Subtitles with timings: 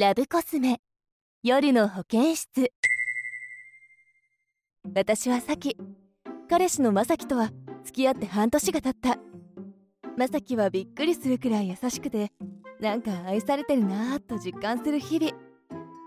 [0.00, 0.80] ラブコスメ。
[1.42, 2.72] 夜の保健室。
[4.94, 5.76] 私はさき
[6.48, 7.50] 彼氏のまさきとは
[7.84, 9.18] 付き合って半年が経った。
[10.16, 12.32] まさきはびっくりするくらい優しくて
[12.80, 15.32] なんか愛されてるなーっと実感する日々。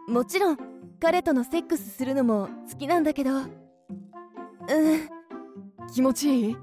[0.08, 0.58] もちろん
[1.00, 3.32] 彼とのセックスするのも好きなんだけど。
[3.36, 3.48] うん。
[5.94, 6.50] 気持ちいい？
[6.50, 6.56] え？
[6.56, 6.58] う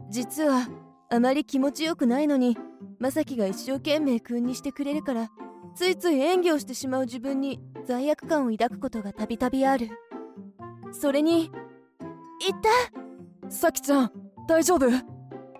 [0.00, 0.10] うん。
[0.10, 0.66] 実は
[1.12, 2.56] あまり気持ちよくないのに
[2.98, 5.28] まさきが一生懸命君にしてくれるから
[5.74, 9.90] ついつい演技をしてしまう自分に罪悪感を抱くことがたびたびある。
[10.90, 11.50] それにい
[13.42, 13.50] た？
[13.50, 14.12] さきちゃん
[14.48, 14.88] 大丈夫？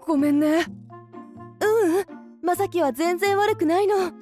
[0.06, 0.60] ごめんね。
[0.60, 2.04] ううん。
[2.42, 4.12] まさきは全然悪くないの。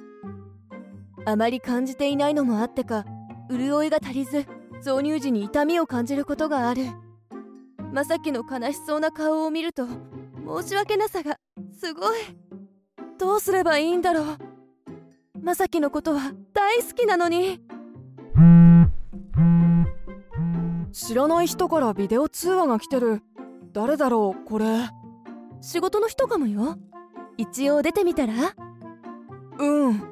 [1.25, 3.05] あまり感じていないのもあってか
[3.49, 4.45] 潤いが足りず
[4.83, 6.83] 挿入時に痛みを感じることがある。
[7.93, 9.87] まさきの悲しそうな顔を見ると
[10.59, 11.37] 申し訳なさが
[11.79, 12.19] すごい。
[13.17, 14.37] どうすればいいんだろう。
[15.41, 17.61] まさきのことは大好きなのに。
[20.91, 23.21] 知らない人からビデオ通話が来てる。
[23.71, 24.65] 誰だろうこれ。
[25.61, 26.77] 仕事の人かもよ。
[27.37, 28.33] 一応出てみたら？
[29.57, 30.03] うん。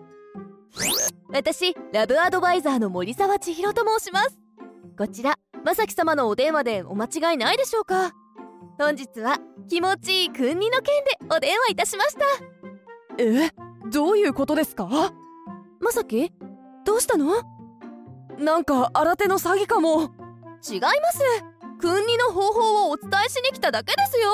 [1.34, 4.40] 私ラブアドバイザーの森沢千尋と申します。
[4.98, 8.14] こちらまさき様のお電話でお間違いないでしょうか？
[8.80, 12.22] 本日は気持ちいい君にの件でお電話いたしました。
[13.18, 13.52] え？
[13.92, 14.88] どういうことですか？
[15.82, 16.32] まさき？
[16.86, 17.44] どうしたの？
[18.38, 20.04] なんか新手の詐欺かも。
[20.66, 21.20] 違います。
[21.82, 24.30] 君にの方法をお伝えしに来ただけですよ。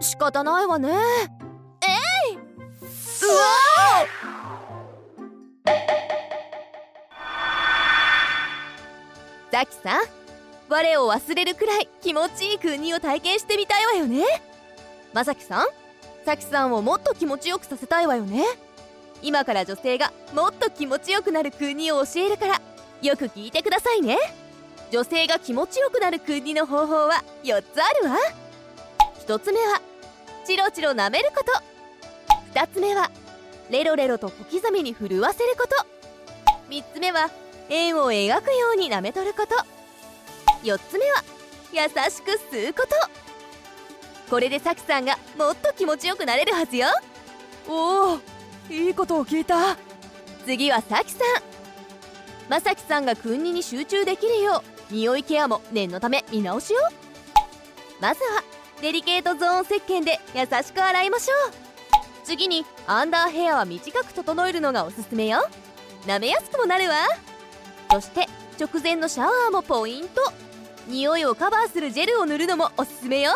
[0.00, 0.88] 仕方ないわね。
[0.90, 0.94] え
[2.32, 2.34] い！
[2.34, 2.44] うわ
[9.52, 10.25] ザキさん
[10.68, 14.24] 我を忘れるくらい気持ちいい国を体験してみたいわよね。
[15.12, 15.66] まさきさん
[16.24, 18.44] さきさんをもっと気持ちよくさせたいわよね。
[19.22, 22.60] 今から女性がもっと気持ちよくなる国を教えるから
[23.00, 24.18] よく聞いてくださいね。
[24.90, 28.16] 女性が気持ちよくなる国の方法は4つあるわ。
[29.26, 29.80] 1つ目は
[30.44, 31.52] チロチロ舐めること。
[32.58, 33.10] 2つ目は
[33.70, 35.74] レロレロと小刻みに震わせること。
[36.70, 37.30] 3つ目は
[37.68, 39.75] 円を描くように舐めとること。
[40.62, 41.22] 4つ目は
[41.72, 41.80] 優
[42.10, 42.94] しく吸うこと。
[44.30, 46.88] これでさきさんがもっと気持ちよくなれるはずよ。
[47.68, 48.20] おお
[48.70, 49.76] いいことを聞いた。
[50.44, 51.20] 次はさきさん。
[52.48, 56.78] まさきさんが君にに集中できるよう匂いケアも念のため見直しよ
[58.00, 58.44] まずは
[58.80, 61.52] デリケートゾーン石鹸で優しく洗いましょう。
[62.24, 65.48] 次にアンダーヘアは短く整えるのがおすすめよ。
[66.06, 66.94] 舐めやすくもなるわ
[67.96, 68.26] そして
[68.60, 70.20] 直前のシャワーもポイント。
[70.86, 73.32] 匂いをカバーするジェルを塗るのもおすすめよ。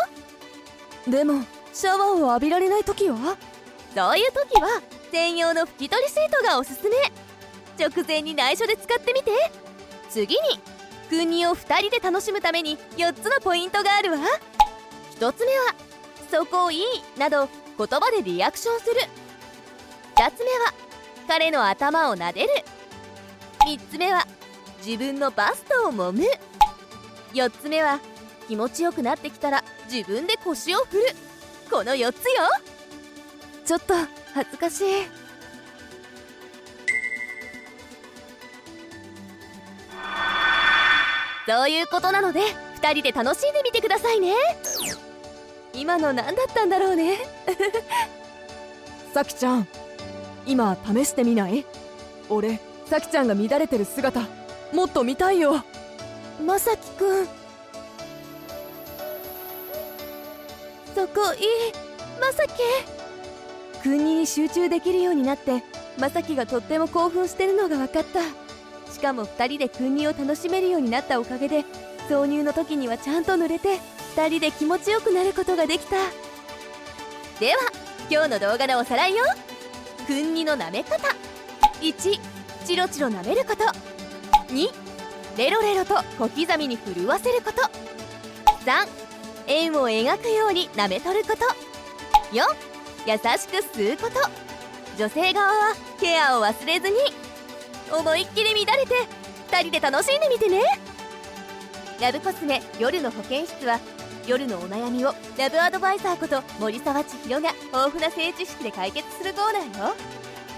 [1.08, 3.38] でもシャワーを浴びられない時は？
[3.94, 6.96] そういう時は専用の拭き取りシートがおすすめ。
[7.82, 9.30] 直前に内緒で使ってみて。
[10.10, 10.40] 次に
[11.08, 14.18] 君にを2人で楽しむために4つのポイントがあるわ。
[15.18, 15.74] 1つ目は
[16.30, 16.84] 「そこいい」
[17.16, 17.48] など
[17.78, 19.00] 言葉でリアクションする。
[20.16, 20.74] 2つ目は
[21.28, 22.48] 彼の頭を撫でる。
[23.60, 24.26] 3つ目は
[24.84, 26.24] 自分のバストを揉む。
[27.32, 28.00] 4つ目は
[28.48, 31.02] 気持ちよくなってきたら自分で腰を振る。
[31.70, 32.32] この4つよ。
[33.64, 33.94] ちょっと
[34.34, 34.84] 恥ずかしい。
[41.46, 42.40] そういうことなので
[42.80, 44.34] 2人で楽しんでみてくださいね。
[45.74, 47.18] 今の何だったんだろうね。
[49.14, 49.68] さきちゃん
[50.46, 51.66] 今試してみない？
[52.28, 54.39] 俺さきちゃんが乱れてる姿。
[54.72, 55.64] もっと見たいよ。
[56.44, 57.26] まさきくん。
[60.94, 61.72] そこいい。
[62.20, 62.50] まさき。
[63.82, 65.62] 君に集中できるようになって
[65.98, 68.20] まさきがとっても興奮してるのが分かった。
[68.92, 71.64] しかも2人で君にを楽しめるようになったおかげで
[72.08, 73.78] 挿入の時にはちゃんと濡れて
[74.16, 75.96] 2人で気持ちよくなることができた。
[77.38, 77.60] では
[78.10, 79.24] 今日の動画のおさらいよ。
[80.06, 80.96] 君にの舐め方。
[81.80, 82.20] 1
[82.66, 83.64] チロチロ舐めること
[84.50, 84.68] 2
[85.36, 87.62] レロレロと小刻みに震わせること。
[88.64, 88.86] 3
[89.46, 91.36] 円を描くように舐めとること。
[92.34, 92.44] 4
[93.06, 94.14] 優しく吸うこと。
[94.98, 96.96] 女性側はケアを忘れずに。
[97.92, 98.94] 思いっきり乱れて
[99.50, 100.62] 2人で楽しんでみてね。
[102.00, 103.80] ラブコスメ夜の保健室は
[104.26, 109.94] 夜のお悩みをラブアドバイザーこと森沢千尋が豊富な性知識で解決するコーナーよ。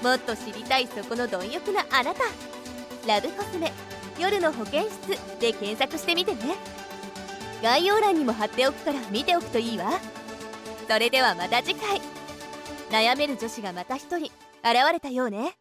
[0.03, 2.51] もっと知りたいそこの貪欲なあなた。
[3.06, 3.72] ラブコスメ。
[4.19, 5.08] 夜の保健室
[5.40, 6.54] で検索してみてね。
[7.62, 9.90] 概要欄にも貼っておくから見ておくといいわ。
[10.88, 12.00] それではまた次回。
[12.90, 14.32] 悩める女子がまた一人現
[14.93, 15.56] れたようね。